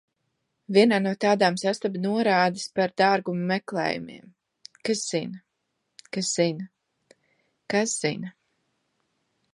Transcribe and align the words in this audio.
Vienā 0.77 0.97
no 1.07 1.09
tādām 1.25 1.57
sastapu 1.63 2.01
norādes 2.05 2.63
par 2.79 2.95
dārgumu 3.03 3.45
meklējumiem. 3.51 4.33
Kas 4.89 5.05
zina. 5.11 5.45
Kas 6.19 6.35
zina. 6.41 6.69
Kas 7.75 7.95
zina. 8.07 8.37